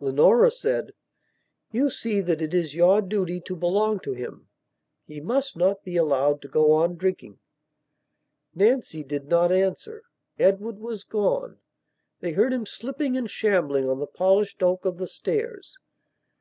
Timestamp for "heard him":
12.32-12.66